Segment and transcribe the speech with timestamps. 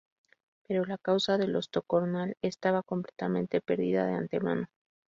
[0.67, 4.65] Pero la causa de los Tocornal estaba completamente perdida de antemano.